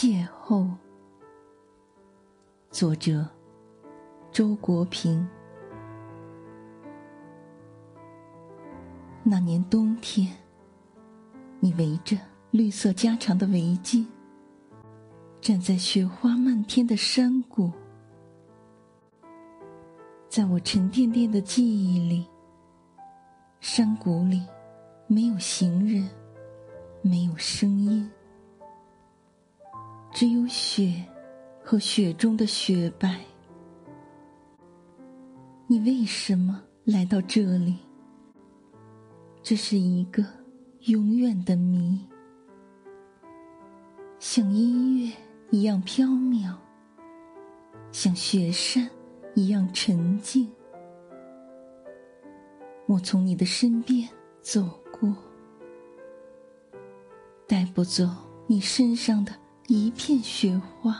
[0.00, 0.70] 邂逅，
[2.70, 3.26] 作者
[4.30, 5.28] 周国平。
[9.24, 10.32] 那年冬天，
[11.58, 12.16] 你围着
[12.52, 14.06] 绿色加长的围巾，
[15.40, 17.72] 站在雪花漫天的山谷，
[20.28, 22.24] 在我沉甸甸的记忆里，
[23.58, 24.46] 山谷里
[25.08, 26.08] 没有行人，
[27.02, 28.08] 没有声音。
[30.18, 30.92] 只有雪
[31.62, 33.20] 和雪中的雪白。
[35.68, 37.76] 你为什么来到这里？
[39.44, 40.24] 这是一个
[40.86, 42.04] 永远的谜，
[44.18, 45.12] 像音乐
[45.50, 46.52] 一样飘渺，
[47.92, 48.90] 像雪山
[49.36, 50.50] 一样沉静。
[52.86, 54.08] 我从你的身边
[54.42, 55.14] 走过，
[57.46, 58.04] 带不走
[58.48, 59.32] 你身上的。
[59.70, 60.98] 一片雪花，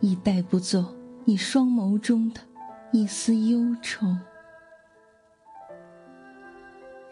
[0.00, 0.82] 已带不走
[1.26, 2.40] 你双眸中的
[2.90, 4.06] 一丝忧愁。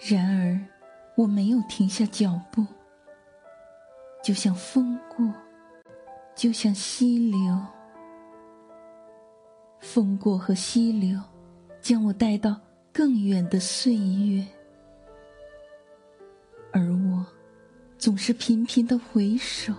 [0.09, 0.59] 然而，
[1.19, 2.65] 我没有停下脚步，
[4.25, 5.31] 就像风过，
[6.35, 7.61] 就像溪流。
[9.81, 11.21] 风过和溪流，
[11.83, 12.59] 将我带到
[12.91, 14.47] 更远的岁月，
[18.03, 19.73] 总是频频的回首，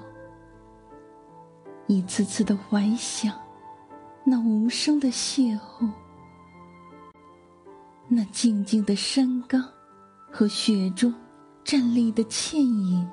[1.87, 3.37] 一次次的怀想，
[4.23, 5.91] 那无声的邂逅，
[8.07, 9.61] 那静静的山岗
[10.31, 11.13] 和雪中
[11.65, 13.05] 站立的倩影。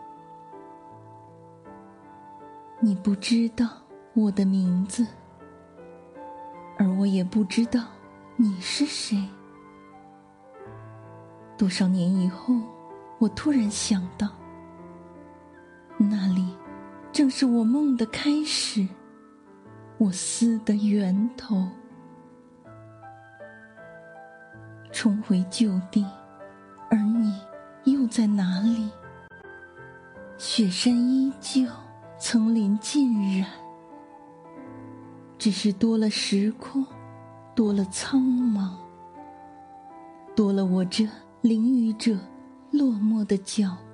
[2.79, 3.69] 你不知道
[4.15, 5.05] 我的名字，
[6.79, 7.83] 而我也不知道
[8.37, 9.21] 你是谁。
[11.59, 12.55] 多少年以后，
[13.19, 14.29] 我突然想到。
[16.03, 16.47] 那里，
[17.13, 18.89] 正是我梦的开始，
[19.99, 21.69] 我思的源头。
[24.91, 26.07] 重回旧地，
[26.91, 27.39] 而你
[27.85, 28.89] 又在哪里？
[30.39, 31.67] 雪山依旧，
[32.19, 33.47] 层林尽染，
[35.37, 36.85] 只是多了时空，
[37.55, 38.71] 多了苍茫，
[40.35, 41.07] 多了我这
[41.43, 42.19] 淋雨者
[42.71, 43.90] 落寞的脚步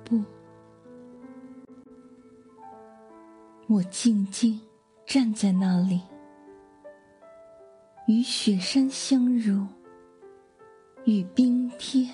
[3.69, 4.57] 我静静
[5.05, 6.01] 站在那里，
[8.07, 9.67] 与雪山相融，
[11.03, 12.09] 与冰天。